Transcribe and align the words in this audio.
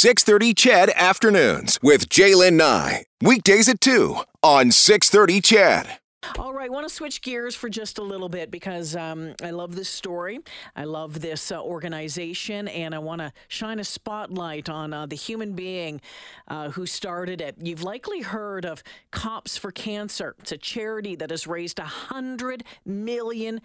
630 0.00 0.54
CHED 0.54 0.90
Afternoons 0.96 1.78
with 1.82 2.08
Jaylen 2.08 2.54
Nye. 2.54 3.04
Weekdays 3.20 3.68
at 3.68 3.82
2 3.82 4.16
on 4.42 4.70
630 4.70 5.42
CHED. 5.42 5.98
All 6.38 6.54
right, 6.54 6.72
want 6.72 6.88
to 6.88 6.94
switch 6.94 7.20
gears 7.20 7.54
for 7.54 7.68
just 7.68 7.98
a 7.98 8.02
little 8.02 8.30
bit 8.30 8.50
because 8.50 8.96
um, 8.96 9.34
I 9.42 9.50
love 9.50 9.76
this 9.76 9.90
story. 9.90 10.40
I 10.74 10.84
love 10.84 11.20
this 11.20 11.52
uh, 11.52 11.62
organization, 11.62 12.66
and 12.68 12.94
I 12.94 12.98
want 12.98 13.20
to 13.20 13.30
shine 13.48 13.78
a 13.78 13.84
spotlight 13.84 14.70
on 14.70 14.94
uh, 14.94 15.04
the 15.04 15.16
human 15.16 15.52
being 15.52 16.00
uh, 16.48 16.70
who 16.70 16.86
started 16.86 17.42
it. 17.42 17.56
You've 17.60 17.82
likely 17.82 18.22
heard 18.22 18.64
of 18.64 18.82
Cops 19.10 19.58
for 19.58 19.70
Cancer. 19.70 20.34
It's 20.38 20.52
a 20.52 20.56
charity 20.56 21.14
that 21.16 21.28
has 21.28 21.46
raised 21.46 21.76
$100 21.76 22.62
million 22.86 23.60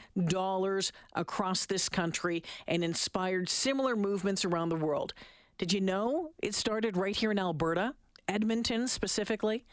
across 1.14 1.66
this 1.66 1.88
country 1.88 2.44
and 2.68 2.84
inspired 2.84 3.48
similar 3.48 3.96
movements 3.96 4.44
around 4.44 4.68
the 4.68 4.76
world. 4.76 5.14
Did 5.58 5.72
you 5.72 5.80
know 5.80 6.32
it 6.42 6.54
started 6.54 6.98
right 6.98 7.16
here 7.16 7.32
in 7.32 7.40
Alberta, 7.40 7.96
Edmonton 8.28 8.90
specifically? 8.90 9.64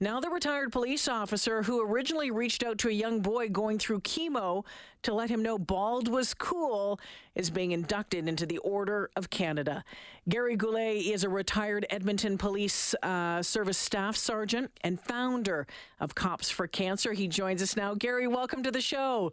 Now, 0.00 0.18
the 0.18 0.30
retired 0.30 0.72
police 0.72 1.06
officer 1.06 1.62
who 1.62 1.80
originally 1.80 2.32
reached 2.32 2.64
out 2.64 2.78
to 2.78 2.88
a 2.88 2.92
young 2.92 3.20
boy 3.20 3.48
going 3.48 3.78
through 3.78 4.00
chemo 4.00 4.64
to 5.02 5.14
let 5.14 5.30
him 5.30 5.44
know 5.44 5.58
bald 5.58 6.08
was 6.08 6.34
cool 6.34 6.98
is 7.36 7.50
being 7.50 7.70
inducted 7.70 8.26
into 8.26 8.44
the 8.44 8.58
Order 8.58 9.10
of 9.14 9.30
Canada. 9.30 9.84
Gary 10.28 10.56
Goulet 10.56 11.06
is 11.06 11.22
a 11.22 11.28
retired 11.28 11.86
Edmonton 11.88 12.36
Police 12.36 12.96
uh, 13.04 13.42
Service 13.42 13.78
staff 13.78 14.16
sergeant 14.16 14.72
and 14.80 15.00
founder 15.00 15.68
of 16.00 16.16
Cops 16.16 16.50
for 16.50 16.66
Cancer. 16.66 17.12
He 17.12 17.28
joins 17.28 17.62
us 17.62 17.76
now. 17.76 17.94
Gary, 17.94 18.26
welcome 18.26 18.64
to 18.64 18.72
the 18.72 18.80
show. 18.80 19.32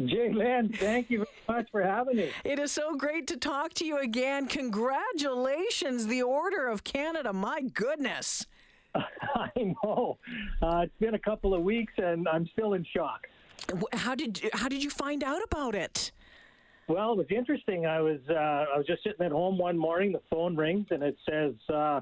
Jaylen, 0.00 0.76
thank 0.76 1.10
you 1.10 1.18
very 1.18 1.58
much 1.58 1.70
for 1.70 1.82
having 1.82 2.16
me. 2.16 2.30
It 2.44 2.58
is 2.58 2.70
so 2.70 2.94
great 2.96 3.26
to 3.28 3.36
talk 3.38 3.72
to 3.74 3.84
you 3.86 3.98
again. 3.98 4.46
Congratulations, 4.46 6.06
the 6.06 6.22
Order 6.22 6.68
of 6.68 6.84
Canada. 6.84 7.32
My 7.32 7.62
goodness. 7.62 8.46
I 8.94 9.74
know. 9.82 10.18
Uh, 10.60 10.80
it's 10.84 10.98
been 11.00 11.14
a 11.14 11.18
couple 11.18 11.54
of 11.54 11.62
weeks, 11.62 11.94
and 11.96 12.28
I'm 12.28 12.46
still 12.52 12.74
in 12.74 12.84
shock. 12.84 13.26
How 13.94 14.14
did 14.14 14.42
you, 14.42 14.50
how 14.52 14.68
did 14.68 14.82
you 14.82 14.90
find 14.90 15.24
out 15.24 15.42
about 15.42 15.74
it? 15.74 16.12
Well, 16.88 17.12
it 17.12 17.16
was 17.18 17.26
interesting. 17.30 17.86
I 17.86 18.00
was 18.00 18.20
uh, 18.28 18.34
I 18.34 18.76
was 18.76 18.86
just 18.86 19.02
sitting 19.02 19.24
at 19.24 19.32
home 19.32 19.56
one 19.58 19.76
morning. 19.78 20.12
The 20.12 20.22
phone 20.30 20.54
rings, 20.54 20.86
and 20.90 21.02
it 21.02 21.16
says 21.28 21.54
uh, 21.74 22.00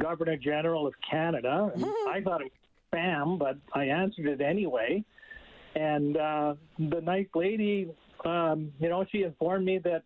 Governor 0.00 0.36
General 0.36 0.86
of 0.86 0.94
Canada. 1.08 1.70
And 1.74 1.84
mm. 1.84 2.08
I 2.08 2.20
thought 2.24 2.40
it 2.40 2.50
was 2.50 2.52
spam, 2.92 3.38
but 3.38 3.58
I 3.74 3.84
answered 3.84 4.26
it 4.26 4.40
anyway. 4.40 5.04
And 5.74 6.16
uh, 6.16 6.54
the 6.78 7.00
nice 7.00 7.26
lady, 7.34 7.90
um, 8.24 8.72
you 8.78 8.88
know, 8.88 9.04
she 9.10 9.22
informed 9.22 9.64
me 9.64 9.78
that 9.78 10.02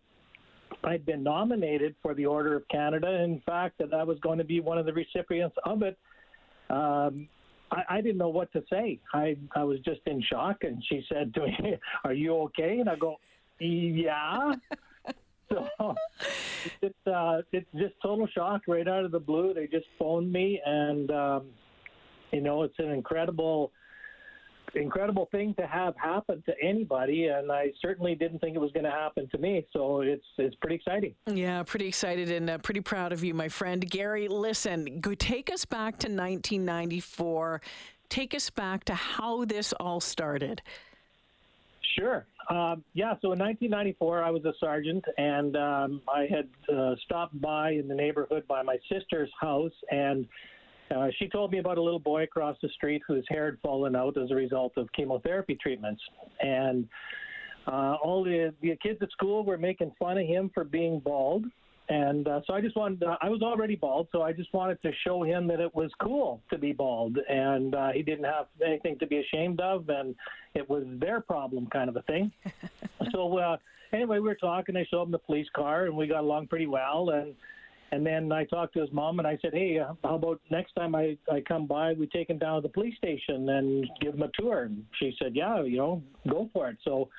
I'd 0.83 1.05
been 1.05 1.23
nominated 1.23 1.95
for 2.01 2.13
the 2.13 2.25
Order 2.25 2.55
of 2.55 2.67
Canada. 2.69 3.23
In 3.23 3.41
fact, 3.45 3.77
that 3.79 3.93
I 3.93 4.03
was 4.03 4.17
going 4.19 4.37
to 4.39 4.43
be 4.43 4.59
one 4.59 4.77
of 4.77 4.85
the 4.85 4.93
recipients 4.93 5.55
of 5.65 5.83
it 5.83 5.97
um, 6.69 7.27
I, 7.71 7.83
I 7.89 8.01
didn't 8.01 8.17
know 8.17 8.29
what 8.29 8.51
to 8.53 8.63
say. 8.69 8.99
I, 9.13 9.35
I 9.55 9.63
was 9.63 9.79
just 9.79 10.01
in 10.05 10.21
shock. 10.21 10.57
And 10.61 10.83
she 10.87 11.03
said 11.11 11.33
to 11.35 11.41
me, 11.41 11.77
Are 12.03 12.13
you 12.13 12.35
okay? 12.43 12.79
And 12.79 12.89
I 12.89 12.95
go, 12.95 13.17
Yeah. 13.59 14.53
so 15.49 15.95
it's 16.81 17.07
uh, 17.07 17.41
it's 17.51 17.67
just 17.75 17.95
total 18.03 18.27
shock 18.27 18.61
right 18.67 18.87
out 18.87 19.05
of 19.05 19.11
the 19.11 19.19
blue. 19.19 19.53
They 19.53 19.65
just 19.65 19.87
phoned 19.97 20.31
me, 20.31 20.61
and 20.63 21.09
um, 21.09 21.47
you 22.31 22.41
know 22.41 22.61
it's 22.61 22.77
an 22.77 22.91
incredible 22.91 23.71
incredible 24.75 25.27
thing 25.31 25.53
to 25.55 25.67
have 25.67 25.95
happen 25.97 26.43
to 26.45 26.53
anybody, 26.61 27.27
and 27.27 27.51
I 27.51 27.71
certainly 27.81 28.15
didn't 28.15 28.39
think 28.39 28.55
it 28.55 28.59
was 28.59 28.71
going 28.71 28.85
to 28.85 28.91
happen 28.91 29.27
to 29.29 29.37
me. 29.37 29.65
So 29.73 30.01
it's 30.01 30.25
it's 30.37 30.55
pretty 30.55 30.75
exciting. 30.75 31.15
Yeah, 31.27 31.63
pretty 31.63 31.87
excited 31.87 32.31
and 32.31 32.49
uh, 32.49 32.57
pretty 32.59 32.81
proud 32.81 33.11
of 33.11 33.23
you, 33.23 33.33
my 33.33 33.49
friend 33.49 33.89
Gary. 33.89 34.27
Listen, 34.27 34.99
go 34.99 35.13
take 35.13 35.51
us 35.51 35.65
back 35.65 35.99
to 35.99 36.07
1994. 36.07 37.61
Take 38.09 38.33
us 38.33 38.49
back 38.49 38.83
to 38.85 38.95
how 38.95 39.45
this 39.45 39.73
all 39.73 39.99
started. 39.99 40.61
Sure. 41.95 42.25
Um, 42.49 42.83
yeah, 42.93 43.13
so 43.21 43.31
in 43.31 43.39
1994, 43.39 44.23
I 44.23 44.31
was 44.31 44.43
a 44.45 44.53
sergeant, 44.59 45.05
and 45.17 45.55
um, 45.55 46.01
I 46.07 46.27
had 46.27 46.47
uh, 46.73 46.95
stopped 47.05 47.39
by 47.39 47.71
in 47.71 47.87
the 47.87 47.93
neighborhood 47.93 48.47
by 48.47 48.63
my 48.63 48.77
sister's 48.91 49.29
house, 49.39 49.73
and 49.91 50.27
uh, 50.95 51.07
she 51.17 51.27
told 51.27 51.51
me 51.51 51.59
about 51.59 51.77
a 51.77 51.81
little 51.81 51.99
boy 51.99 52.23
across 52.23 52.57
the 52.61 52.69
street 52.69 53.01
whose 53.07 53.25
hair 53.29 53.45
had 53.45 53.59
fallen 53.61 53.95
out 53.95 54.17
as 54.17 54.31
a 54.31 54.35
result 54.35 54.73
of 54.77 54.91
chemotherapy 54.93 55.57
treatments. 55.61 56.01
And 56.41 56.87
uh, 57.67 57.95
all 58.03 58.23
the, 58.23 58.53
the 58.61 58.75
kids 58.81 58.99
at 59.01 59.11
school 59.11 59.43
were 59.43 59.57
making 59.57 59.91
fun 59.99 60.17
of 60.17 60.25
him 60.25 60.49
for 60.53 60.63
being 60.63 60.99
bald. 60.99 61.45
And 61.89 62.27
uh, 62.27 62.41
so 62.45 62.53
I 62.53 62.61
just 62.61 62.75
wanted, 62.75 63.01
uh, 63.01 63.17
I 63.19 63.29
was 63.29 63.41
already 63.41 63.75
bald, 63.75 64.09
so 64.11 64.21
I 64.21 64.31
just 64.31 64.53
wanted 64.53 64.79
to 64.83 64.91
show 65.03 65.23
him 65.23 65.47
that 65.47 65.59
it 65.59 65.73
was 65.73 65.89
cool 65.99 66.39
to 66.51 66.57
be 66.57 66.71
bald. 66.71 67.17
And 67.27 67.73
uh, 67.73 67.89
he 67.93 68.03
didn't 68.03 68.25
have 68.25 68.45
anything 68.63 68.97
to 68.99 69.07
be 69.07 69.17
ashamed 69.17 69.59
of, 69.59 69.89
and 69.89 70.15
it 70.53 70.69
was 70.69 70.83
their 70.99 71.19
problem 71.19 71.67
kind 71.67 71.89
of 71.89 71.95
a 71.95 72.03
thing. 72.03 72.31
so 73.11 73.37
uh, 73.39 73.57
anyway, 73.91 74.19
we 74.19 74.27
were 74.27 74.35
talking. 74.35 74.77
I 74.77 74.85
showed 74.89 75.03
him 75.03 75.11
the 75.11 75.17
police 75.17 75.47
car, 75.55 75.85
and 75.85 75.97
we 75.97 76.05
got 76.05 76.21
along 76.21 76.47
pretty 76.47 76.67
well. 76.67 77.09
And 77.09 77.33
and 77.91 78.05
then 78.05 78.31
I 78.31 78.45
talked 78.45 78.73
to 78.73 78.81
his 78.81 78.91
mom 78.91 79.19
and 79.19 79.27
I 79.27 79.37
said, 79.41 79.53
hey, 79.53 79.79
uh, 79.79 79.93
how 80.03 80.15
about 80.15 80.39
next 80.51 80.73
time 80.73 80.95
I, 80.95 81.17
I 81.31 81.41
come 81.41 81.65
by, 81.65 81.93
we 81.93 82.07
take 82.07 82.29
him 82.29 82.37
down 82.37 82.61
to 82.61 82.67
the 82.67 82.73
police 82.73 82.95
station 82.97 83.49
and 83.49 83.87
give 84.01 84.13
him 84.13 84.21
a 84.21 84.29
tour? 84.39 84.63
And 84.63 84.85
she 84.99 85.15
said, 85.21 85.35
yeah, 85.35 85.63
you 85.63 85.77
know, 85.77 86.03
go 86.29 86.49
for 86.53 86.69
it. 86.69 86.77
So, 86.83 87.09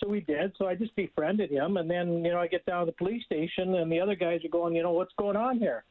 so 0.00 0.08
we 0.08 0.20
did. 0.20 0.52
So 0.58 0.66
I 0.66 0.74
just 0.74 0.94
befriended 0.96 1.50
him. 1.50 1.76
And 1.76 1.88
then, 1.88 2.24
you 2.24 2.32
know, 2.32 2.40
I 2.40 2.48
get 2.48 2.66
down 2.66 2.84
to 2.84 2.86
the 2.86 2.96
police 2.96 3.24
station 3.24 3.76
and 3.76 3.90
the 3.90 4.00
other 4.00 4.16
guys 4.16 4.44
are 4.44 4.48
going, 4.48 4.74
you 4.74 4.82
know, 4.82 4.92
what's 4.92 5.14
going 5.18 5.36
on 5.36 5.58
here? 5.58 5.84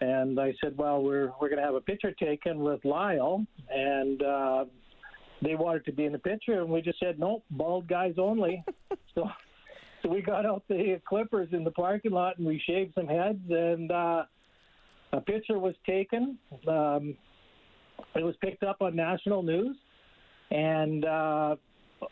And 0.00 0.38
I 0.38 0.54
said, 0.62 0.76
well, 0.76 1.02
we're, 1.02 1.32
we're 1.40 1.48
going 1.48 1.58
to 1.58 1.64
have 1.64 1.74
a 1.74 1.80
picture 1.80 2.12
taken 2.12 2.60
with 2.60 2.84
Lyle. 2.84 3.44
And, 3.70 4.22
uh, 4.22 4.64
they 5.40 5.54
wanted 5.54 5.84
to 5.84 5.92
be 5.92 6.04
in 6.04 6.10
the 6.10 6.18
picture, 6.18 6.60
and 6.60 6.68
we 6.68 6.82
just 6.82 6.98
said, 6.98 7.18
nope, 7.18 7.44
bald 7.52 7.86
guys 7.86 8.14
only. 8.18 8.64
so 9.14 9.28
got 10.28 10.44
out 10.44 10.62
the 10.68 11.00
clippers 11.08 11.48
in 11.52 11.64
the 11.64 11.70
parking 11.70 12.12
lot 12.12 12.36
and 12.36 12.46
we 12.46 12.62
shaved 12.66 12.92
some 12.94 13.06
heads, 13.06 13.40
and 13.48 13.90
uh, 13.90 14.22
a 15.12 15.20
picture 15.22 15.58
was 15.58 15.74
taken. 15.86 16.38
Um, 16.68 17.16
it 18.14 18.22
was 18.22 18.34
picked 18.42 18.62
up 18.62 18.82
on 18.82 18.94
national 18.94 19.42
news, 19.42 19.76
and 20.50 21.04
uh, 21.06 21.56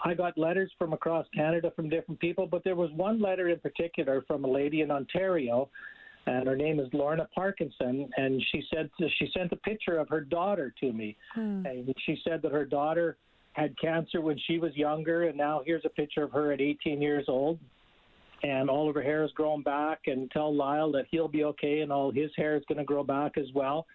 I 0.03 0.15
got 0.15 0.39
letters 0.39 0.73
from 0.79 0.95
across 0.95 1.27
Canada 1.35 1.71
from 1.77 1.91
different 1.91 2.19
people, 2.19 2.47
but 2.47 2.65
there 2.65 2.75
was 2.75 2.91
one 2.93 3.21
letter 3.21 3.51
in 3.51 3.59
particular 3.61 4.25
from 4.27 4.45
a 4.45 4.51
lady 4.51 4.81
in 4.81 4.91
Ontario, 4.91 5.69
and 6.27 6.49
her 6.49 6.57
name 6.57 6.81
is 6.81 6.89
Lorna 6.95 7.29
Parkinson, 7.35 8.09
and 8.17 8.43
she 8.51 8.63
said 8.73 8.89
she 9.19 9.31
sent 9.37 9.53
a 9.53 9.57
picture 9.57 9.99
of 9.99 10.09
her 10.09 10.23
daughter 10.23 10.73
to 10.81 10.91
me, 10.91 11.17
hmm. 11.35 11.67
and 11.67 11.95
she 12.07 12.19
said 12.27 12.41
that 12.43 12.53
her 12.53 12.65
daughter 12.65 13.19
had 13.53 13.79
cancer 13.79 14.23
when 14.23 14.39
she 14.47 14.59
was 14.59 14.75
younger, 14.75 15.25
and 15.25 15.37
now 15.37 15.61
here's 15.67 15.85
a 15.85 15.91
picture 15.91 16.23
of 16.23 16.33
her 16.33 16.53
at 16.53 16.63
18 16.63 17.03
years 17.03 17.27
old 17.29 17.59
and 18.43 18.69
all 18.69 18.89
of 18.89 18.95
her 18.95 19.03
hair 19.03 19.25
is 19.25 19.31
growing 19.33 19.63
back 19.63 20.01
and 20.07 20.31
tell 20.31 20.55
Lyle 20.55 20.93
that 20.93 21.07
he'll 21.11 21.29
be 21.29 21.45
okay 21.45 21.81
and 21.81 21.93
all 21.93 22.11
his 22.11 22.31
hair 22.37 22.57
is 22.57 22.63
going 22.69 22.79
to 22.79 22.85
grow 22.85 23.03
back 23.03 23.39
as 23.39 23.47
well. 23.55 23.87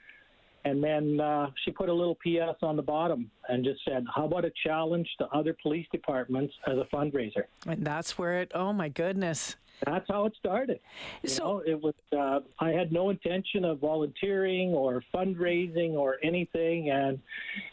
And 0.63 0.84
then 0.84 1.19
uh, 1.19 1.50
she 1.63 1.72
put 1.72 1.90
a 1.90 1.94
little 1.94 2.16
PS 2.16 2.59
on 2.62 2.75
the 2.75 2.84
bottom 2.84 3.31
and 3.50 3.63
just 3.63 3.80
said, 3.84 4.06
How 4.13 4.25
about 4.25 4.46
a 4.46 4.51
challenge 4.63 5.07
to 5.18 5.25
other 5.28 5.56
police 5.62 5.88
departments 5.91 6.53
as 6.68 6.78
a 6.78 6.85
fundraiser? 6.96 7.46
And 7.66 7.85
that's 7.85 8.18
where 8.18 8.41
it, 8.41 8.51
oh 8.53 8.72
my 8.72 8.90
goodness. 8.90 9.56
That's 9.85 10.06
how 10.07 10.25
it 10.25 10.34
started. 10.38 10.80
You 11.24 11.30
so, 11.30 11.44
know, 11.44 11.63
it 11.66 11.81
was, 11.81 11.96
uh, 12.16 12.41
I 12.59 12.69
had 12.69 12.91
no 12.91 13.09
intention 13.09 13.66
of 13.66 13.80
volunteering 13.80 14.69
or 14.69 15.03
fundraising 15.12 15.94
or 15.94 16.18
anything. 16.22 16.91
And, 16.91 17.19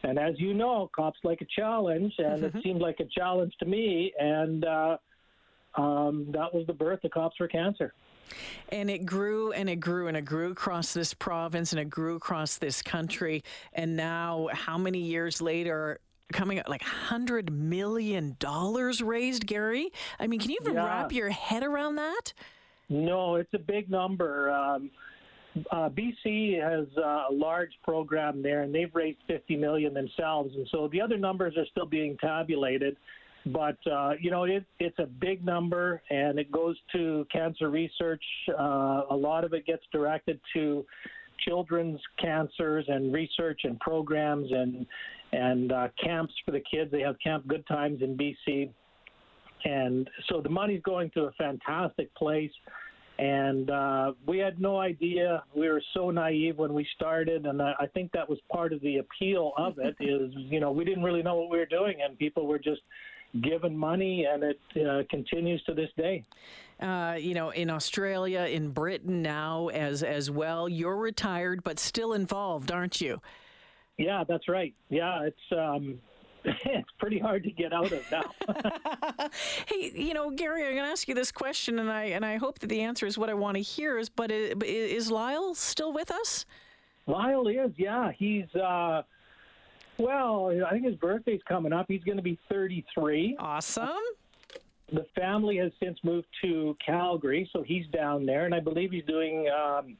and 0.04 0.18
as 0.18 0.34
you 0.38 0.54
know, 0.54 0.88
cops 0.96 1.18
like 1.22 1.42
a 1.42 1.46
challenge, 1.54 2.14
and 2.16 2.42
mm-hmm. 2.42 2.56
it 2.56 2.62
seemed 2.62 2.80
like 2.80 3.00
a 3.00 3.04
challenge 3.04 3.52
to 3.58 3.66
me. 3.66 4.14
And, 4.18 4.64
uh, 4.64 4.96
um, 5.74 6.26
that 6.32 6.52
was 6.52 6.66
the 6.66 6.72
birth 6.72 7.04
of 7.04 7.10
Cops 7.10 7.36
for 7.36 7.48
Cancer. 7.48 7.92
And 8.70 8.90
it 8.90 9.06
grew 9.06 9.52
and 9.52 9.70
it 9.70 9.76
grew 9.76 10.08
and 10.08 10.16
it 10.16 10.24
grew 10.24 10.50
across 10.50 10.92
this 10.92 11.14
province 11.14 11.72
and 11.72 11.80
it 11.80 11.88
grew 11.88 12.16
across 12.16 12.58
this 12.58 12.82
country. 12.82 13.42
And 13.72 13.96
now, 13.96 14.48
how 14.52 14.76
many 14.76 14.98
years 14.98 15.40
later, 15.40 16.00
coming 16.32 16.58
up 16.58 16.68
like 16.68 16.82
$100 16.82 17.50
million 17.50 18.36
raised, 19.02 19.46
Gary? 19.46 19.90
I 20.20 20.26
mean, 20.26 20.40
can 20.40 20.50
you 20.50 20.58
even 20.60 20.74
yeah. 20.74 20.84
wrap 20.84 21.12
your 21.12 21.30
head 21.30 21.62
around 21.62 21.96
that? 21.96 22.32
No, 22.90 23.36
it's 23.36 23.52
a 23.54 23.58
big 23.58 23.90
number. 23.90 24.50
Um, 24.50 24.90
uh, 25.70 25.88
BC 25.88 26.62
has 26.62 26.86
uh, 26.96 27.26
a 27.30 27.32
large 27.32 27.72
program 27.82 28.42
there, 28.42 28.62
and 28.62 28.74
they've 28.74 28.94
raised 28.94 29.18
50 29.26 29.56
million 29.56 29.94
themselves, 29.94 30.54
and 30.54 30.66
so 30.70 30.88
the 30.88 31.00
other 31.00 31.16
numbers 31.16 31.54
are 31.56 31.66
still 31.70 31.86
being 31.86 32.16
tabulated. 32.18 32.96
But 33.52 33.78
uh, 33.90 34.12
you 34.20 34.30
know, 34.30 34.44
it, 34.44 34.64
it's 34.80 34.98
a 34.98 35.06
big 35.06 35.44
number, 35.44 36.02
and 36.10 36.38
it 36.38 36.50
goes 36.50 36.76
to 36.92 37.26
cancer 37.30 37.70
research. 37.70 38.22
Uh, 38.58 39.02
a 39.10 39.16
lot 39.16 39.44
of 39.44 39.52
it 39.52 39.64
gets 39.66 39.82
directed 39.92 40.40
to 40.54 40.84
children's 41.46 42.00
cancers 42.20 42.84
and 42.88 43.12
research 43.12 43.60
and 43.64 43.78
programs 43.80 44.50
and 44.50 44.86
and 45.32 45.72
uh, 45.72 45.88
camps 46.02 46.32
for 46.44 46.52
the 46.52 46.62
kids. 46.70 46.90
They 46.90 47.02
have 47.02 47.16
Camp 47.22 47.46
Good 47.46 47.66
Times 47.66 48.02
in 48.02 48.16
BC, 48.16 48.70
and 49.64 50.08
so 50.28 50.40
the 50.40 50.48
money's 50.48 50.82
going 50.82 51.10
to 51.10 51.24
a 51.24 51.32
fantastic 51.32 52.14
place. 52.14 52.52
And 53.18 53.68
uh, 53.68 54.12
we 54.26 54.38
had 54.38 54.60
no 54.60 54.78
idea. 54.78 55.42
We 55.52 55.68
were 55.68 55.82
so 55.92 56.10
naive 56.10 56.56
when 56.56 56.72
we 56.72 56.86
started, 56.94 57.46
and 57.46 57.60
I, 57.60 57.74
I 57.80 57.86
think 57.88 58.12
that 58.12 58.28
was 58.28 58.38
part 58.50 58.72
of 58.72 58.80
the 58.80 58.98
appeal 58.98 59.52
of 59.58 59.78
it. 59.78 59.96
is 60.00 60.32
you 60.34 60.60
know 60.60 60.70
we 60.72 60.84
didn't 60.84 61.02
really 61.02 61.22
know 61.22 61.36
what 61.36 61.50
we 61.50 61.58
were 61.58 61.66
doing, 61.66 61.96
and 62.02 62.18
people 62.18 62.46
were 62.46 62.58
just 62.58 62.80
given 63.42 63.76
money, 63.76 64.26
and 64.30 64.42
it 64.42 64.60
uh, 64.86 65.02
continues 65.10 65.62
to 65.64 65.74
this 65.74 65.90
day. 65.96 66.24
Uh, 66.80 67.16
you 67.18 67.34
know, 67.34 67.50
in 67.50 67.70
Australia, 67.70 68.42
in 68.42 68.70
Britain 68.70 69.20
now 69.22 69.68
as 69.68 70.02
as 70.02 70.30
well. 70.30 70.68
You're 70.68 70.96
retired, 70.96 71.64
but 71.64 71.78
still 71.78 72.12
involved, 72.12 72.70
aren't 72.70 73.00
you? 73.00 73.20
Yeah, 73.96 74.22
that's 74.26 74.48
right. 74.48 74.72
Yeah, 74.88 75.24
it's 75.24 75.52
um, 75.52 75.98
it's 76.44 76.90
pretty 76.98 77.18
hard 77.18 77.42
to 77.44 77.50
get 77.50 77.72
out 77.72 77.90
of 77.90 78.02
now. 78.10 78.30
hey, 79.66 79.92
you 79.94 80.14
know, 80.14 80.30
Gary, 80.30 80.64
I'm 80.64 80.72
going 80.72 80.84
to 80.84 80.90
ask 80.90 81.08
you 81.08 81.14
this 81.14 81.32
question, 81.32 81.78
and 81.78 81.90
I 81.90 82.04
and 82.04 82.24
I 82.24 82.36
hope 82.36 82.60
that 82.60 82.68
the 82.68 82.80
answer 82.82 83.06
is 83.06 83.18
what 83.18 83.28
I 83.28 83.34
want 83.34 83.56
to 83.56 83.62
hear. 83.62 83.98
Is 83.98 84.08
but 84.08 84.30
is, 84.30 84.54
is 84.62 85.10
Lyle 85.10 85.54
still 85.54 85.92
with 85.92 86.10
us? 86.10 86.46
Lyle 87.06 87.48
is. 87.48 87.72
Yeah, 87.76 88.12
he's. 88.12 88.54
Uh, 88.54 89.02
well, 89.98 90.52
I 90.66 90.70
think 90.70 90.84
his 90.84 90.96
birthday's 90.96 91.40
coming 91.48 91.72
up. 91.72 91.86
He's 91.88 92.04
going 92.04 92.16
to 92.16 92.22
be 92.22 92.38
33. 92.50 93.36
Awesome. 93.38 93.88
The 94.92 95.04
family 95.14 95.58
has 95.58 95.70
since 95.82 95.98
moved 96.02 96.28
to 96.42 96.76
Calgary, 96.84 97.48
so 97.52 97.62
he's 97.62 97.86
down 97.88 98.24
there, 98.24 98.46
and 98.46 98.54
I 98.54 98.60
believe 98.60 98.90
he's 98.90 99.04
doing 99.04 99.46
um, 99.50 99.96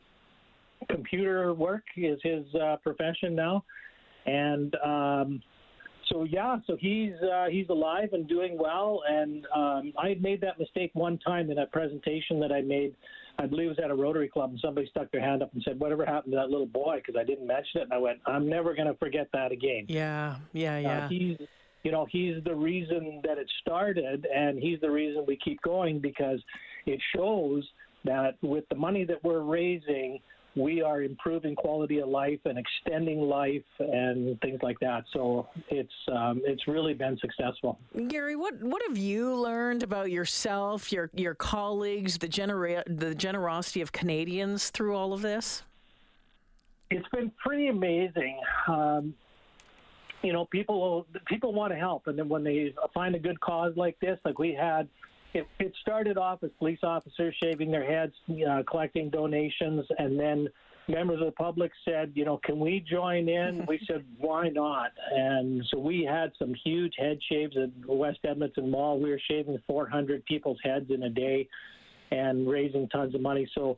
computer 0.88 1.52
work 1.52 1.82
is 1.96 2.18
his 2.22 2.44
uh, 2.54 2.76
profession 2.82 3.34
now, 3.34 3.64
and. 4.26 4.74
Um, 4.84 5.42
so 6.10 6.24
yeah, 6.24 6.56
so 6.66 6.76
he's 6.80 7.12
uh, 7.22 7.46
he's 7.50 7.68
alive 7.68 8.10
and 8.12 8.26
doing 8.26 8.56
well. 8.58 9.02
And 9.08 9.46
um, 9.54 9.92
I 10.02 10.08
had 10.08 10.22
made 10.22 10.40
that 10.40 10.58
mistake 10.58 10.90
one 10.94 11.18
time 11.18 11.50
in 11.50 11.58
a 11.58 11.66
presentation 11.66 12.40
that 12.40 12.50
I 12.50 12.62
made. 12.62 12.94
I 13.40 13.46
believe 13.46 13.67
it 13.67 13.70
was 13.70 13.79
at 13.79 13.90
a 13.90 13.94
Rotary 13.94 14.29
Club, 14.29 14.50
and 14.50 14.58
somebody 14.61 14.88
stuck 14.88 15.11
their 15.12 15.20
hand 15.20 15.43
up 15.43 15.52
and 15.55 15.62
said, 15.62 15.79
"Whatever 15.79 16.05
happened 16.05 16.32
to 16.32 16.37
that 16.37 16.50
little 16.50 16.67
boy?" 16.67 16.96
Because 16.96 17.19
I 17.19 17.25
didn't 17.25 17.46
mention 17.46 17.81
it, 17.81 17.85
and 17.85 17.93
I 17.93 17.99
went, 17.99 18.20
"I'm 18.26 18.49
never 18.49 18.75
going 18.75 18.88
to 18.88 18.94
forget 18.94 19.29
that 19.32 19.52
again." 19.52 19.87
Yeah, 19.88 20.37
yeah, 20.52 20.75
uh, 20.75 20.79
yeah. 20.79 21.05
Uh, 21.05 21.08
he's, 21.08 21.38
you 21.85 21.93
know, 21.93 22.06
he's 22.11 22.43
the 22.44 22.55
reason 22.55 23.20
that 23.25 23.38
it 23.38 23.49
started, 23.61 24.26
and 24.35 24.58
he's 24.58 24.81
the 24.81 24.90
reason 24.90 25.25
we 25.26 25.37
keep 25.37 25.62
going 25.62 26.00
because 26.00 26.43
it 26.87 27.00
shows 27.14 27.64
that 28.05 28.37
with 28.43 28.69
the 28.70 28.75
money 28.75 29.05
that 29.05 29.23
we're 29.23 29.41
raising, 29.41 30.20
we 30.58 30.82
are 30.82 31.02
improving 31.02 31.55
quality 31.55 32.00
of 32.00 32.08
life 32.08 32.40
and 32.44 32.58
extending 32.58 33.20
life 33.20 33.62
and 33.78 34.40
things 34.40 34.58
like 34.62 34.78
that. 34.81 35.05
So 35.12 35.49
it's 35.69 35.93
um, 36.12 36.43
it's 36.44 36.66
really 36.66 36.94
been 36.94 37.16
successful. 37.19 37.78
Gary, 38.08 38.37
what 38.37 38.60
what 38.60 38.82
have 38.88 38.99
you 38.99 39.34
learned 39.34 39.82
about 39.82 40.10
yourself, 40.10 40.93
your 40.93 41.10
your 41.14 41.34
colleagues, 41.34 42.19
the 42.19 42.28
genera- 42.28 42.84
the 42.87 43.14
generosity 43.14 43.81
of 43.81 43.93
Canadians 43.93 44.70
through 44.70 44.96
all 44.96 45.12
of 45.12 45.22
this? 45.22 45.62
It's 46.90 47.08
been 47.08 47.31
pretty 47.43 47.69
amazing. 47.69 48.40
Um, 48.66 49.14
you 50.22 50.32
know, 50.32 50.46
people 50.46 51.06
people 51.26 51.52
want 51.52 51.72
to 51.72 51.78
help, 51.78 52.06
and 52.08 52.19
then 52.19 52.28
when 52.28 52.43
they 52.43 52.75
find 52.93 53.14
a 53.14 53.19
good 53.19 53.40
cause 53.40 53.75
like 53.76 53.99
this, 54.00 54.19
like 54.25 54.38
we 54.38 54.52
had 54.52 54.88
it, 55.34 55.46
it 55.58 55.72
started 55.82 56.16
off 56.16 56.42
as 56.42 56.50
police 56.58 56.78
officers 56.82 57.34
shaving 57.42 57.70
their 57.70 57.84
heads, 57.84 58.14
uh, 58.48 58.62
collecting 58.69 59.10
donations, 59.10 59.84
and 59.98 60.19
then 60.19 60.48
members 60.88 61.20
of 61.20 61.26
the 61.26 61.32
public 61.32 61.70
said, 61.84 62.12
you 62.14 62.25
know, 62.25 62.40
can 62.44 62.58
we 62.58 62.84
join 62.88 63.28
in? 63.28 63.64
we 63.69 63.80
said, 63.86 64.04
why 64.19 64.48
not? 64.48 64.92
And 65.10 65.62
so 65.70 65.78
we 65.78 66.08
had 66.08 66.32
some 66.38 66.54
huge 66.64 66.94
head 66.98 67.19
shaves 67.28 67.56
at 67.56 67.70
West 67.86 68.20
Edmonton 68.25 68.70
Mall. 68.70 68.98
We 68.98 69.10
were 69.10 69.20
shaving 69.30 69.58
400 69.66 70.25
people's 70.25 70.58
heads 70.64 70.86
in 70.90 71.02
a 71.02 71.10
day 71.10 71.48
and 72.10 72.48
raising 72.48 72.88
tons 72.88 73.14
of 73.14 73.20
money. 73.20 73.48
So 73.54 73.76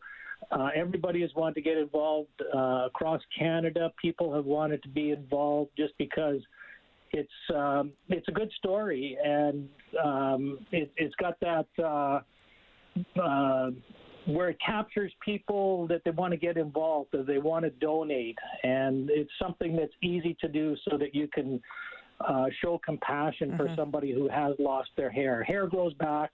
uh, 0.53 0.69
everybody 0.75 1.21
has 1.23 1.31
wanted 1.35 1.57
to 1.57 1.63
get 1.63 1.77
involved 1.77 2.29
uh, 2.55 2.87
across 2.87 3.21
Canada. 3.37 3.93
People 4.01 4.33
have 4.35 4.45
wanted 4.45 4.83
to 4.85 4.89
be 4.89 5.11
involved 5.11 5.71
just 5.77 5.95
because– 5.99 6.41
it's 7.13 7.55
um, 7.55 7.93
it's 8.09 8.29
a 8.29 8.33
good 8.33 8.51
story, 8.59 9.17
and 9.25 9.69
um, 10.03 10.59
it, 10.73 10.93
has 10.99 11.11
got 11.21 11.39
that 11.41 11.67
uh, 11.83 12.21
uh, 13.21 13.71
where 14.27 14.51
it 14.51 14.59
captures 14.65 15.13
people 15.25 15.87
that 15.89 16.03
they 16.05 16.11
want 16.11 16.33
to 16.33 16.37
get 16.37 16.57
involved, 16.57 17.09
that 17.13 17.27
they 17.27 17.39
want 17.39 17.65
to 17.65 17.71
donate, 17.71 18.39
and 18.63 19.11
it's 19.11 19.31
something 19.41 19.77
that's 19.77 19.93
easy 20.03 20.37
to 20.41 20.49
do, 20.49 20.77
so 20.89 20.97
that 20.97 21.15
you 21.15 21.29
can 21.29 21.61
uh, 22.27 22.47
show 22.63 22.79
compassion 22.85 23.51
mm-hmm. 23.51 23.57
for 23.57 23.75
somebody 23.77 24.13
who 24.13 24.29
has 24.29 24.55
lost 24.59 24.91
their 24.97 25.11
hair. 25.11 25.43
Hair 25.43 25.69
grows 25.69 25.95
back 25.95 26.31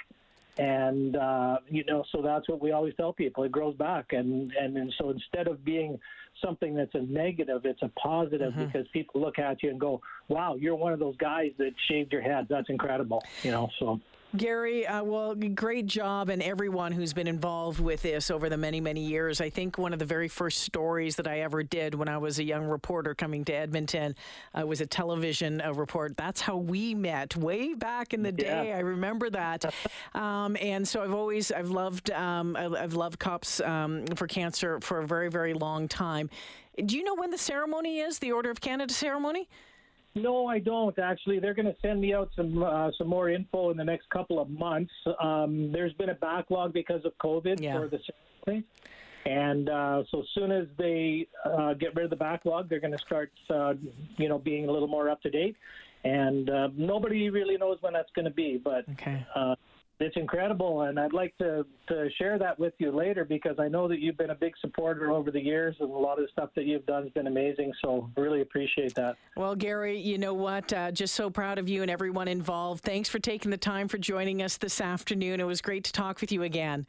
and 0.59 1.17
uh, 1.17 1.59
you 1.69 1.85
know 1.85 2.05
so 2.11 2.23
that's 2.23 2.49
what 2.49 2.61
we 2.61 2.73
always 2.73 2.95
tell 2.97 3.13
people. 3.13 3.45
It 3.45 3.53
grows 3.53 3.77
back. 3.77 4.13
And, 4.13 4.53
and 4.59 4.77
and 4.77 4.93
so 4.99 5.11
instead 5.11 5.49
of 5.49 5.65
being 5.65 5.99
something 6.43 6.75
that's 6.75 6.95
a 6.95 7.01
negative 7.01 7.65
it's 7.65 7.83
a 7.83 7.91
positive 7.99 8.53
mm-hmm. 8.53 8.67
because 8.67 8.87
people 8.93 9.21
look 9.21 9.39
at 9.39 9.63
you 9.63 9.71
and 9.71 9.81
go 9.81 10.03
wow 10.29 10.55
you're 10.55 10.75
one 10.75 10.93
of 10.93 10.99
those 10.99 11.17
guys 11.17 11.53
that 11.59 11.73
shaved 11.89 12.13
your 12.13 12.23
head. 12.23 12.47
That's 12.49 12.69
incredible 12.69 13.23
you 13.43 13.51
know 13.51 13.71
so 13.79 14.01
Gary, 14.35 14.87
uh, 14.87 15.03
well, 15.03 15.35
great 15.35 15.87
job, 15.87 16.29
and 16.29 16.43
everyone 16.43 16.93
who's 16.93 17.13
been 17.13 17.29
involved 17.29 17.81
with 17.81 18.03
this 18.03 18.31
over 18.31 18.49
the 18.49 18.57
many, 18.57 18.81
many 18.81 19.01
years. 19.01 19.41
I 19.41 19.49
think 19.49 19.79
one 19.79 19.93
of 19.93 19.99
the 19.99 20.05
very 20.05 20.29
first 20.29 20.63
stories 20.63 21.17
that 21.17 21.27
I 21.27 21.41
ever 21.41 21.63
did 21.63 21.95
when 21.95 22.09
I 22.09 22.19
was 22.19 22.39
a 22.39 22.45
young 22.45 22.65
reporter 22.65 23.15
coming 23.15 23.45
to 23.47 23.55
Edmonton 23.55 24.15
uh, 24.59 24.67
was 24.67 24.81
a 24.81 24.87
television 24.87 25.61
uh, 25.61 25.73
report. 25.73 26.17
That's 26.17 26.41
how 26.41 26.57
we 26.57 26.95
met 26.95 27.37
way 27.37 27.75
back 27.75 28.15
in 28.15 28.23
the 28.23 28.33
day. 28.33 28.69
Yeah. 28.69 28.77
I 28.77 28.81
remember 28.81 29.31
that, 29.31 29.73
um, 30.15 30.57
and 30.61 30.87
so 30.87 31.03
I've 31.03 31.15
always 31.15 31.53
I've 31.53 31.71
loved 31.71 32.11
um, 32.11 32.57
I've 32.57 32.95
loved 32.95 33.19
Cops 33.19 33.61
um, 33.61 34.07
for 34.17 34.27
Cancer 34.27 34.81
for 34.81 35.01
a 35.01 35.07
very, 35.07 35.31
very 35.31 35.55
long 35.55 35.89
time. 35.89 36.29
Do 36.85 36.97
you 36.97 37.05
know 37.05 37.15
when 37.15 37.31
the 37.31 37.39
ceremony 37.39 38.01
is? 38.01 38.19
The 38.19 38.33
Order 38.33 38.51
of 38.51 38.61
Canada 38.61 38.93
ceremony? 38.93 39.49
No, 40.17 40.47
I 40.47 40.59
don't 40.59 40.99
actually. 40.99 41.39
They're 41.39 41.55
going 41.55 41.67
to 41.67 41.77
send 41.83 42.01
me 42.01 42.15
out 42.15 42.31
some 42.35 42.63
uh, 42.63 42.91
some 42.97 43.07
more 43.07 43.29
info 43.29 43.71
in 43.71 43.77
the 43.77 43.85
next 43.85 44.09
couple 44.09 44.41
of 44.41 44.49
months. 44.49 44.93
Um, 45.21 45.71
there's 45.73 45.93
been 45.93 46.09
a 46.09 46.15
backlog 46.15 46.73
because 46.73 47.05
of 47.05 47.13
COVID 47.19 47.61
yeah. 47.61 47.79
for 47.79 47.87
the 47.87 48.01
ceremony, 48.47 48.67
and 49.27 49.69
uh, 49.69 50.05
so 50.11 50.21
as 50.21 50.27
soon 50.35 50.53
as 50.53 50.67
they 50.79 51.29
uh, 51.45 51.75
get 51.75 51.95
rid 51.95 52.05
of 52.05 52.11
the 52.11 52.17
backlog, 52.17 52.71
they're 52.71 52.81
going 52.81 52.97
to 52.97 53.05
start, 53.05 53.31
uh, 53.51 53.75
you 54.17 54.29
know, 54.31 54.39
being 54.39 54.69
a 54.69 54.73
little 54.73 54.89
more 54.89 55.11
up 55.11 55.21
to 55.23 55.31
date. 55.31 55.57
And 56.05 56.49
uh, 56.49 56.69
nobody 56.75 57.31
really 57.31 57.57
knows 57.59 57.79
when 57.81 57.93
that's 57.93 58.11
going 58.15 58.27
to 58.27 58.31
be, 58.31 58.61
but 58.63 58.89
okay. 58.93 59.27
It's 59.99 60.17
incredible, 60.17 60.83
and 60.83 61.01
I'd 61.01 61.15
like 61.15 61.37
to, 61.39 61.65
to 61.89 62.09
share 62.19 62.39
that 62.39 62.59
with 62.59 62.75
you 62.77 62.91
later 62.91 63.25
because 63.25 63.59
I 63.59 63.69
know 63.69 63.89
that 63.89 63.99
you've 63.99 64.19
been 64.19 64.29
a 64.29 64.35
big 64.35 64.53
supporter 64.61 65.11
over 65.11 65.31
the 65.31 65.41
years, 65.41 65.75
and 65.81 65.91
a 65.91 65.93
lot 65.93 66.19
of 66.19 66.27
the 66.27 66.29
stuff 66.33 66.51
that 66.55 66.67
you've 66.67 66.85
done 66.85 67.05
has 67.05 67.13
been 67.13 67.27
amazing. 67.27 67.73
So 67.83 68.11
really 68.15 68.43
appreciate 68.43 68.95
that. 68.97 69.17
Well, 69.39 69.55
Gary, 69.55 69.99
you 69.99 70.19
know 70.19 70.35
what? 70.35 70.71
Uh, 70.71 70.91
just 70.91 71.15
so 71.15 71.31
proud 71.31 71.59
of 71.59 71.67
you 71.67 71.81
and 71.81 71.91
everyone 71.91 72.29
involved. 72.29 72.85
Thanks 72.85 73.09
for 73.09 73.19
taking 73.19 73.51
the 73.51 73.57
time 73.57 73.89
for 73.89 73.97
joining 73.97 74.43
us 74.43 74.59
this 74.59 74.83
afternoon. 74.83 75.41
It 75.41 75.47
was 75.47 75.63
great 75.63 75.85
to 75.85 75.93
talk 75.93 76.21
with 76.21 76.31
you 76.31 76.43
again. 76.43 76.87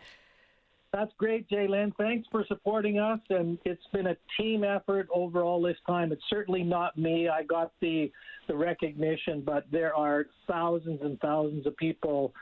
That's 0.92 1.12
great, 1.18 1.50
Jalen. 1.50 1.96
Thanks 1.96 2.28
for 2.30 2.44
supporting 2.48 3.00
us, 3.00 3.20
and 3.30 3.58
it's 3.64 3.86
been 3.94 4.08
a 4.08 4.18
team 4.38 4.66
effort 4.66 5.08
over 5.14 5.44
all 5.44 5.62
this 5.62 5.78
time. 5.88 6.12
It's 6.12 6.24
certainly 6.30 6.64
not 6.64 6.98
me. 6.98 7.30
I 7.30 7.44
got 7.44 7.72
the 7.80 8.12
the 8.48 8.56
recognition, 8.56 9.42
but 9.42 9.66
there 9.72 9.94
are 9.94 10.26
thousands 10.48 11.02
and 11.02 11.20
thousands 11.20 11.68
of 11.68 11.76
people 11.76 12.34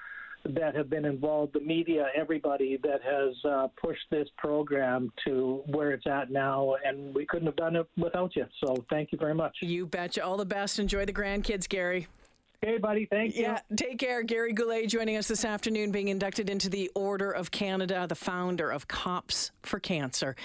that 0.50 0.76
have 0.76 0.90
been 0.90 1.06
involved, 1.06 1.54
the 1.54 1.60
media, 1.60 2.08
everybody 2.16 2.80
that 2.84 3.02
has 3.02 3.36
uh, 3.46 3.68
pushed 3.82 4.06
this 4.12 4.28
program 4.38 5.12
to 5.26 5.64
where 5.68 5.92
it's 5.92 6.08
at 6.08 6.32
now, 6.32 6.76
and 6.86 7.14
we 7.14 7.26
couldn't 7.26 7.48
have 7.48 7.56
done 7.56 7.76
it 7.76 7.88
without 7.98 8.36
you. 8.36 8.46
So 8.64 8.86
thank 8.90 9.12
you 9.12 9.18
very 9.18 9.36
much. 9.36 9.58
You 9.62 9.86
betcha. 9.86 10.24
All 10.24 10.38
the 10.38 10.46
best. 10.46 10.80
Enjoy 10.80 11.06
the 11.06 11.14
grandkids, 11.14 11.68
Gary. 11.68 12.08
Hey, 12.62 12.78
buddy. 12.78 13.06
Thank 13.06 13.36
you. 13.36 13.44
Yeah, 13.44 13.60
take 13.76 14.00
care. 14.00 14.24
Gary 14.24 14.54
Goulet 14.54 14.90
joining 14.90 15.18
us 15.18 15.28
this 15.28 15.46
afternoon, 15.46 15.92
being 15.92 16.08
inducted 16.08 16.50
into 16.50 16.70
the 16.70 16.90
Order 16.96 17.32
of 17.32 17.52
Canada, 17.52 18.08
the 18.08 18.16
founder 18.16 18.72
of 18.72 18.88
Cops 18.88 19.52
for 19.62 19.80
Cancer. 19.80 20.36